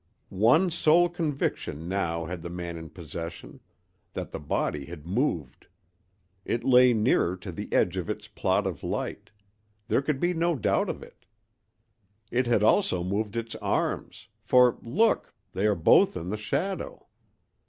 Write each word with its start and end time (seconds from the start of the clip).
One 0.33 0.71
sole 0.71 1.09
conviction 1.09 1.87
now 1.87 2.25
had 2.25 2.41
the 2.41 2.49
man 2.49 2.75
in 2.75 2.89
possession: 2.89 3.59
that 4.13 4.31
the 4.31 4.39
body 4.39 4.85
had 4.85 5.05
moved. 5.05 5.67
It 6.43 6.63
lay 6.63 6.91
nearer 6.91 7.35
to 7.37 7.51
the 7.51 7.71
edge 7.71 7.97
of 7.97 8.09
its 8.09 8.27
plot 8.27 8.65
of 8.65 8.83
light—there 8.83 10.01
could 10.01 10.19
be 10.19 10.33
no 10.33 10.55
doubt 10.55 10.89
of 10.89 11.03
it. 11.03 11.27
It 12.31 12.47
had 12.47 12.63
also 12.63 13.03
moved 13.03 13.35
its 13.35 13.53
arms, 13.57 14.27
for, 14.41 14.79
look, 14.81 15.35
they 15.53 15.67
are 15.67 15.75
both 15.75 16.17
in 16.17 16.29
the 16.29 16.35
shadow! 16.37 17.05